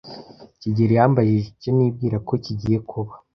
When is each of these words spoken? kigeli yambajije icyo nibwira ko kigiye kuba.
kigeli 0.59 0.93
yambajije 0.99 1.47
icyo 1.53 1.69
nibwira 1.75 2.17
ko 2.27 2.33
kigiye 2.43 2.77
kuba. 2.89 3.13